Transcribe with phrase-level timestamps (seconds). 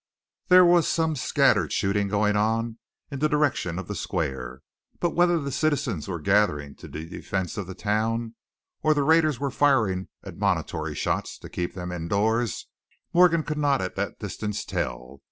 [0.47, 2.79] There was some scattered shooting going on
[3.11, 4.63] in the direction of the square,
[4.99, 8.33] but whether the citizens were gathering to the defense of the town,
[8.81, 12.65] or the raiders were firing admonitory shots to keep them indoors,
[13.13, 15.19] Morgan could not at that distance tell.